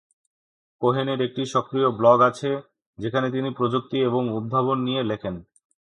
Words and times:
কোহেনের 0.81 1.19
একটি 1.21 1.43
সক্রিয় 1.45 1.89
ব্লগ 1.89 2.17
আছে 2.21 2.51
যেখানে 2.99 3.27
তিনি 3.31 3.49
প্রযুক্তি 3.49 3.97
এবং 3.99 4.23
উদ্ভাবন 4.33 4.77
নিয়ে 4.83 5.03
লেখেন। 5.03 5.35